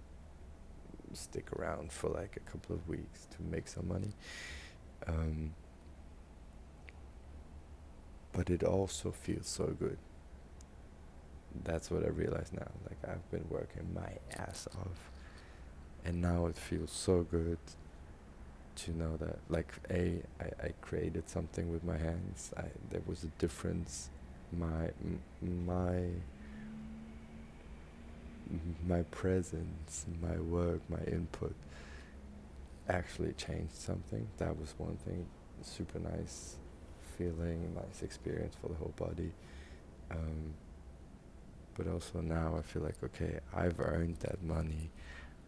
stick 1.13 1.51
around 1.53 1.91
for 1.91 2.09
like 2.09 2.37
a 2.37 2.51
couple 2.51 2.75
of 2.75 2.87
weeks 2.87 3.27
to 3.35 3.43
make 3.43 3.67
some 3.67 3.87
money. 3.87 4.13
Um, 5.07 5.53
but 8.31 8.49
it 8.49 8.63
also 8.63 9.11
feels 9.11 9.47
so 9.47 9.67
good. 9.79 9.97
That's 11.63 11.91
what 11.91 12.03
I 12.03 12.09
realize 12.09 12.51
now. 12.51 12.67
Like 12.89 12.97
I've 13.07 13.29
been 13.31 13.45
working 13.49 13.93
my 13.93 14.11
ass 14.37 14.67
off, 14.79 15.11
and 16.05 16.21
now 16.21 16.45
it 16.47 16.57
feels 16.57 16.91
so 16.91 17.23
good 17.23 17.57
to 18.75 18.91
know 18.97 19.17
that, 19.17 19.37
like, 19.49 19.71
a 19.89 20.21
I, 20.39 20.65
I 20.67 20.69
created 20.81 21.29
something 21.29 21.71
with 21.71 21.83
my 21.83 21.97
hands. 21.97 22.51
I 22.57 22.65
there 22.91 23.01
was 23.05 23.23
a 23.23 23.27
difference. 23.39 24.09
My 24.51 24.89
m- 25.03 25.21
my 25.65 26.09
my 28.87 29.03
presence, 29.03 30.05
my 30.21 30.37
work, 30.39 30.81
my 30.89 31.01
input 31.05 31.55
actually 32.89 33.33
changed 33.33 33.75
something. 33.75 34.27
That 34.37 34.59
was 34.59 34.73
one 34.77 34.97
thing 35.05 35.25
super 35.61 35.99
nice 35.99 36.55
feeling, 37.17 37.73
nice 37.75 38.01
experience 38.03 38.55
for 38.61 38.67
the 38.67 38.75
whole 38.75 38.93
body. 38.97 39.31
Um, 40.11 40.53
but 41.75 41.87
also 41.87 42.21
now 42.21 42.55
I 42.57 42.61
feel 42.61 42.83
like, 42.83 42.95
okay, 43.03 43.39
I've 43.55 43.79
earned 43.79 44.17
that 44.19 44.43
money, 44.43 44.89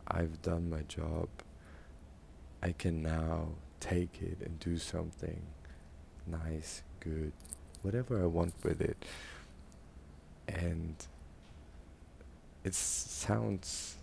I've 0.08 0.42
done 0.42 0.70
my 0.70 0.82
job, 0.82 1.30
I 2.62 2.72
can 2.72 3.02
now 3.02 3.50
take 3.80 4.22
it 4.22 4.40
and 4.46 4.60
do 4.60 4.78
something 4.78 5.42
nice, 6.28 6.84
good, 7.00 7.32
whatever 7.82 8.22
I 8.22 8.26
want 8.26 8.54
with 8.64 8.82
it. 8.82 9.06
And 10.48 10.96
it 12.64 12.74
sounds 12.74 13.96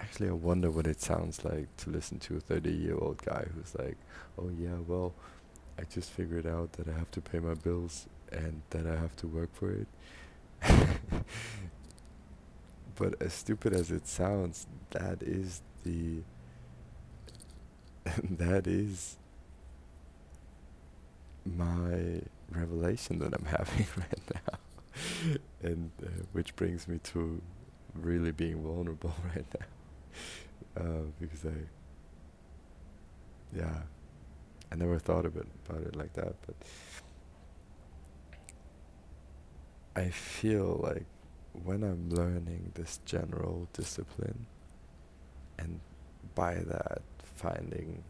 actually 0.00 0.28
I 0.28 0.32
wonder 0.32 0.70
what 0.70 0.86
it 0.86 1.00
sounds 1.00 1.44
like 1.44 1.74
to 1.78 1.90
listen 1.90 2.18
to 2.20 2.36
a 2.36 2.40
30 2.40 2.70
year 2.70 2.96
old 2.96 3.22
guy 3.24 3.46
who's 3.54 3.74
like, 3.74 3.96
oh 4.38 4.50
yeah, 4.58 4.76
well, 4.86 5.14
I 5.78 5.82
just 5.84 6.10
figured 6.10 6.46
out 6.46 6.72
that 6.74 6.88
I 6.88 6.92
have 6.92 7.10
to 7.12 7.20
pay 7.20 7.38
my 7.38 7.54
bills 7.54 8.06
and 8.30 8.62
that 8.70 8.86
I 8.86 8.96
have 8.96 9.16
to 9.16 9.26
work 9.26 9.50
for 9.54 9.72
it. 9.72 9.88
but 12.96 13.20
as 13.20 13.32
stupid 13.32 13.72
as 13.72 13.90
it 13.90 14.06
sounds, 14.06 14.66
that 14.90 15.22
is 15.22 15.62
the 15.84 16.22
that 18.38 18.66
is 18.66 19.16
my 21.44 22.20
revelation 22.50 23.18
that 23.18 23.34
I'm 23.34 23.44
having 23.58 23.86
right 23.96 24.30
now, 24.34 24.58
and 25.62 25.90
uh, 26.02 26.08
which 26.32 26.54
brings 26.56 26.88
me 26.88 26.98
to 27.04 27.40
really 27.94 28.32
being 28.32 28.62
vulnerable 28.62 29.14
right 29.34 29.46
now, 30.76 30.82
uh, 30.82 31.02
because 31.20 31.44
I, 31.46 31.54
yeah, 33.56 33.82
I 34.72 34.76
never 34.76 34.98
thought 34.98 35.26
of 35.26 35.36
it 35.36 35.46
about 35.68 35.82
it 35.82 35.96
like 35.96 36.14
that, 36.14 36.34
but 36.46 36.56
I 39.96 40.08
feel 40.10 40.80
like 40.82 41.06
when 41.62 41.82
I'm 41.82 42.10
learning 42.10 42.72
this 42.74 43.00
general 43.04 43.68
discipline 43.72 44.46
and 45.58 45.80
by 46.34 46.54
that 46.54 47.02
finding 47.22 48.02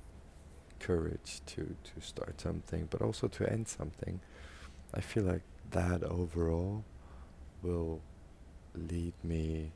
courage 0.80 1.40
to, 1.46 1.76
to 1.84 2.00
start 2.00 2.40
something 2.40 2.88
but 2.90 3.02
also 3.02 3.28
to 3.28 3.50
end 3.50 3.68
something, 3.68 4.20
I 4.92 5.00
feel 5.00 5.24
like 5.24 5.42
that 5.70 6.02
overall 6.02 6.84
will 7.62 8.00
lead 8.74 9.12
me 9.22 9.72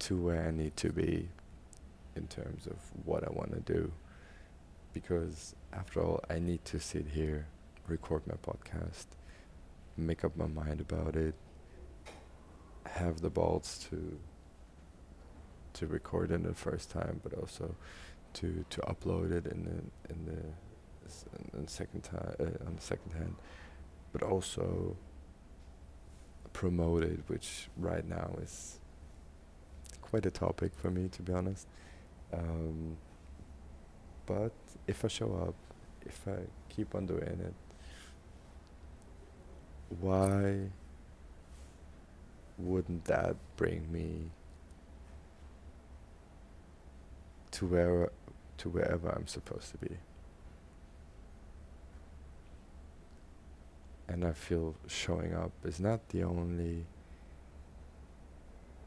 to 0.00 0.16
where 0.16 0.46
I 0.46 0.50
need 0.50 0.76
to 0.78 0.90
be 0.90 1.28
in 2.16 2.26
terms 2.26 2.66
of 2.66 2.76
what 3.04 3.24
I 3.24 3.30
want 3.30 3.52
to 3.52 3.60
do. 3.60 3.92
Because 4.92 5.54
after 5.72 6.00
all, 6.02 6.22
I 6.30 6.38
need 6.38 6.64
to 6.66 6.78
sit 6.78 7.08
here, 7.14 7.46
record 7.88 8.22
my 8.26 8.34
podcast, 8.34 9.06
make 9.96 10.24
up 10.24 10.36
my 10.36 10.46
mind 10.46 10.80
about 10.80 11.16
it, 11.16 11.34
have 12.86 13.20
the 13.20 13.30
balls 13.30 13.86
to 13.90 14.18
to 15.74 15.86
record 15.88 16.30
it 16.30 16.42
the 16.44 16.54
first 16.54 16.90
time, 16.90 17.20
but 17.22 17.34
also 17.34 17.74
to 18.34 18.64
to 18.70 18.80
upload 18.82 19.32
it 19.32 19.46
in 19.46 19.64
the 19.64 20.12
in 20.12 20.24
the, 20.26 21.56
in 21.56 21.64
the 21.64 21.70
second 21.70 22.02
time 22.02 22.34
uh, 22.40 22.66
on 22.66 22.76
the 22.76 22.82
second 22.82 23.12
hand, 23.12 23.34
but 24.12 24.22
also 24.22 24.96
promote 26.52 27.02
it, 27.02 27.20
which 27.26 27.68
right 27.76 28.06
now 28.08 28.30
is 28.40 28.78
quite 30.00 30.24
a 30.26 30.30
topic 30.30 30.72
for 30.76 30.90
me, 30.90 31.08
to 31.08 31.22
be 31.22 31.32
honest. 31.32 31.66
Um, 32.32 32.96
but 34.26 34.52
if 34.86 35.04
I 35.04 35.08
show 35.08 35.34
up, 35.46 35.54
if 36.06 36.26
I 36.28 36.38
keep 36.68 36.94
on 36.94 37.06
doing 37.06 37.22
it, 37.22 37.54
why 40.00 40.70
wouldn't 42.58 43.04
that 43.06 43.36
bring 43.56 43.90
me 43.92 44.30
to 47.52 47.66
where 47.66 48.10
to 48.58 48.68
wherever 48.68 49.08
I'm 49.08 49.26
supposed 49.26 49.70
to 49.72 49.78
be? 49.78 49.96
And 54.06 54.24
I 54.24 54.32
feel 54.32 54.74
showing 54.86 55.34
up 55.34 55.52
is 55.64 55.80
not 55.80 56.08
the 56.10 56.22
only 56.22 56.86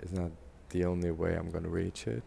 is 0.01 0.13
not 0.13 0.31
the 0.69 0.85
only 0.85 1.11
way 1.11 1.35
I'm 1.35 1.49
gonna 1.49 1.69
reach 1.69 2.07
it, 2.07 2.23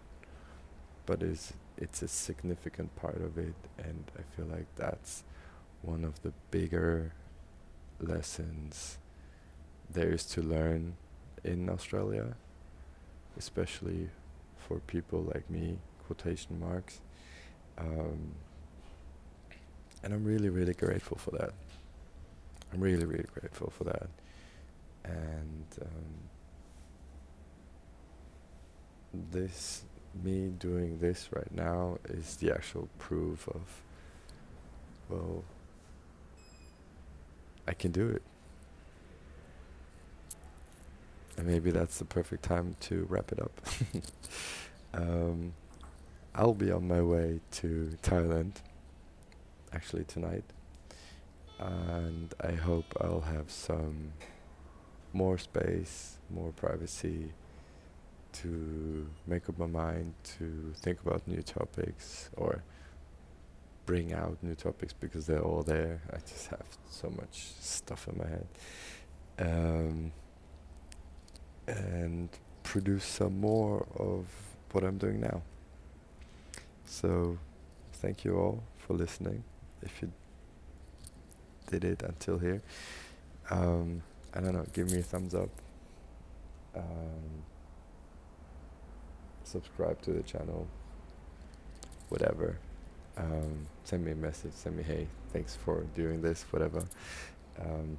but 1.07 1.23
is 1.23 1.53
it's 1.77 2.03
a 2.03 2.09
significant 2.09 2.95
part 2.97 3.17
of 3.17 3.39
it, 3.39 3.55
and 3.79 4.05
I 4.19 4.23
feel 4.37 4.47
like 4.47 4.67
that's 4.77 5.25
one 5.83 6.05
of 6.05 6.23
the 6.23 6.33
bigger 6.51 7.13
lessons 8.01 8.99
there 9.93 10.11
is 10.11 10.25
to 10.25 10.43
learn 10.43 10.97
in 11.45 11.69
Australia, 11.69 12.35
especially 13.39 14.09
for 14.57 14.79
people 14.81 15.23
like 15.23 15.49
me, 15.51 15.79
quotation 16.07 16.61
marks. 16.61 17.01
Um, 17.79 18.35
and 20.03 20.13
I'm 20.13 20.25
really, 20.25 20.49
really 20.49 20.75
grateful 20.75 21.17
for 21.17 21.31
that. 21.33 21.53
I'm 22.73 22.81
really, 22.81 23.05
really 23.05 23.27
grateful 23.35 23.73
for 23.77 23.85
that. 23.85 24.09
And 25.05 25.67
um, 25.83 26.15
this, 29.33 29.83
me 30.23 30.49
doing 30.59 30.99
this 31.01 31.29
right 31.33 31.53
now, 31.53 31.99
is 32.09 32.37
the 32.37 32.53
actual 32.53 32.89
proof 32.99 33.49
of, 33.49 33.83
well, 35.09 35.45
I 37.67 37.73
can 37.73 37.93
do 37.93 38.09
it. 38.09 38.23
And 41.37 41.47
maybe 41.47 41.71
that's 41.71 41.99
the 41.99 42.05
perfect 42.05 42.43
time 42.43 42.77
to 42.81 43.07
wrap 43.09 43.33
it 43.33 43.41
up. 43.41 43.61
um, 44.95 45.55
I'll 46.35 46.55
be 46.55 46.71
on 46.71 46.87
my 46.87 47.01
way 47.03 47.41
to 47.53 47.97
Thailand 48.03 48.53
actually 49.73 50.05
tonight. 50.05 50.45
And 51.59 52.33
I 52.41 52.53
hope 52.53 52.97
I'll 53.01 53.21
have 53.21 53.51
some 53.51 54.13
more 55.13 55.39
space, 55.39 56.19
more 56.31 56.53
privacy 56.53 57.33
to 58.33 59.09
make 59.27 59.49
up 59.49 59.59
my 59.59 59.67
mind 59.67 60.15
to 60.39 60.73
think 60.77 61.01
about 61.05 61.27
new 61.27 61.43
topics 61.43 62.31
or 62.37 62.63
bring 63.91 64.13
out 64.13 64.39
new 64.41 64.55
topics 64.55 64.93
because 64.93 65.27
they're 65.27 65.43
all 65.43 65.65
there. 65.65 66.01
I 66.13 66.19
just 66.19 66.47
have 66.47 66.65
so 66.89 67.11
much 67.11 67.47
stuff 67.59 68.07
in 68.07 68.19
my 68.19 68.29
head. 68.29 68.47
Um, 69.41 70.13
and 71.67 72.29
produce 72.63 73.05
some 73.05 73.41
more 73.41 73.85
of 73.97 74.27
what 74.71 74.85
I'm 74.85 74.97
doing 74.97 75.21
now. 75.21 75.43
So, 76.87 77.37
thank 77.95 78.25
you 78.25 78.39
all 78.39 78.63
for 78.79 78.95
listening. 78.95 79.43
If 79.83 80.01
you 80.03 80.13
did 81.69 81.85
it 81.85 82.05
until 82.05 82.39
here, 82.39 82.63
um, 83.51 84.03
I 84.33 84.39
don't 84.41 84.53
know, 84.53 84.67
give 84.73 84.89
me 84.93 85.01
a 85.01 85.03
thumbs 85.03 85.35
up. 85.35 85.51
Um, 86.77 87.43
subscribe 89.43 90.01
to 90.03 90.13
the 90.13 90.23
channel. 90.23 90.69
Whatever. 92.09 92.61
Um, 93.21 93.67
send 93.85 94.05
me 94.05 94.13
a 94.13 94.17
message. 94.17 94.53
Send 94.55 94.77
me, 94.77 94.83
hey, 94.83 95.07
thanks 95.33 95.55
for 95.55 95.85
doing 95.95 96.23
this. 96.23 96.45
Whatever. 96.51 96.85
Um, 97.61 97.99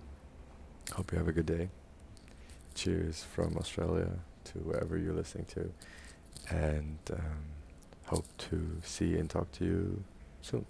hope 0.93 1.11
you 1.11 1.17
have 1.19 1.27
a 1.27 1.31
good 1.31 1.45
day. 1.45 1.69
Cheers 2.73 3.23
from 3.23 3.57
Australia 3.57 4.09
to 4.45 4.59
wherever 4.59 4.97
you're 4.97 5.13
listening 5.13 5.45
to, 5.45 5.71
and 6.49 6.97
um, 7.13 7.43
hope 8.05 8.25
to 8.49 8.77
see 8.83 9.15
and 9.17 9.29
talk 9.29 9.51
to 9.53 9.65
you 9.65 10.03
soon. 10.41 10.65